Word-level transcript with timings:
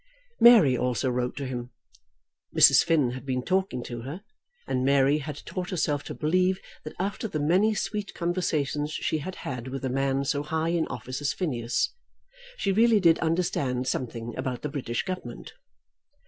Mary 0.39 0.75
also 0.75 1.11
wrote 1.11 1.37
to 1.37 1.45
him. 1.45 1.69
Mrs. 2.57 2.83
Finn 2.83 3.11
had 3.11 3.23
been 3.23 3.43
talking 3.43 3.83
to 3.83 4.01
her, 4.01 4.23
and 4.65 4.83
Mary 4.83 5.19
had 5.19 5.43
taught 5.45 5.69
herself 5.69 6.01
to 6.05 6.15
believe 6.15 6.59
that 6.83 6.95
after 6.99 7.27
the 7.27 7.39
many 7.39 7.75
sweet 7.75 8.15
conversations 8.15 8.91
she 8.91 9.19
had 9.19 9.35
had 9.45 9.67
with 9.67 9.85
a 9.85 9.89
man 9.89 10.25
so 10.25 10.41
high 10.41 10.69
in 10.69 10.87
office 10.87 11.21
as 11.21 11.33
Phineas, 11.33 11.93
she 12.57 12.71
really 12.71 12.99
did 12.99 13.19
understand 13.19 13.85
something 13.87 14.35
about 14.35 14.63
the 14.63 14.69
British 14.69 15.03
Government. 15.03 15.53